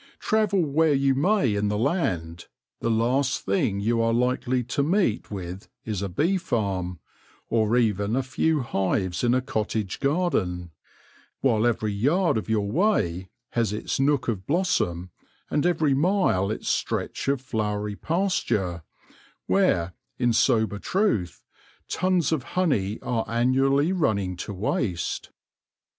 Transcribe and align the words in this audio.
Travel 0.19 0.65
where 0.65 0.95
you 0.95 1.13
may 1.13 1.53
in 1.53 1.67
the 1.67 1.77
land, 1.77 2.47
the 2.79 2.89
last 2.89 3.45
thing 3.45 3.79
you 3.79 4.01
are 4.01 4.15
likely 4.15 4.63
to 4.63 4.81
meet 4.81 5.29
with 5.29 5.69
is 5.85 6.01
a 6.01 6.09
bee 6.09 6.39
farm, 6.39 6.99
or 7.49 7.77
even 7.77 8.15
a 8.15 8.23
few 8.23 8.61
hives 8.61 9.23
in 9.23 9.35
a 9.35 9.43
cottage 9.43 9.99
garden; 9.99 10.71
while 11.41 11.67
every 11.67 11.93
3^ard 11.93 12.37
of 12.37 12.49
your 12.49 12.65
way 12.67 13.29
has 13.51 13.71
its 13.71 13.99
nook 13.99 14.27
of 14.27 14.47
blossom, 14.47 15.11
and 15.51 15.67
every 15.67 15.93
mile 15.93 16.49
its 16.49 16.67
stretch 16.67 17.27
of 17.27 17.39
flowery 17.39 17.95
pasture, 17.95 18.81
where, 19.45 19.93
in 20.17 20.33
sober 20.33 20.79
truth, 20.79 21.43
tons 21.87 22.31
of 22.31 22.41
honey 22.57 22.99
are 23.03 23.23
annually 23.27 23.91
running 23.93 24.35
to 24.37 24.51
waste. 24.51 25.29